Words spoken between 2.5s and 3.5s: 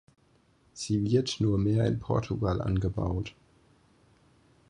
angebaut.